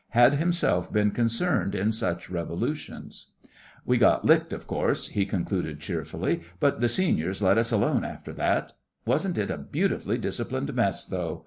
Had 0.17 0.33
himself 0.33 0.91
been 0.91 1.11
concerned 1.11 1.75
in 1.75 1.91
such 1.91 2.31
revolutions. 2.31 3.27
'We 3.85 3.97
got 3.99 4.25
licked, 4.25 4.51
of 4.51 4.65
course,' 4.65 5.09
he 5.09 5.27
concluded 5.27 5.79
cheerfully, 5.79 6.41
'but 6.59 6.81
the 6.81 6.89
seniors 6.89 7.39
let 7.43 7.59
us 7.59 7.71
alone 7.71 8.03
after 8.03 8.33
that. 8.33 8.73
Wasn't 9.05 9.37
it 9.37 9.51
a 9.51 9.59
beautifully 9.59 10.17
disciplined 10.17 10.73
Mess, 10.73 11.05
though? 11.05 11.39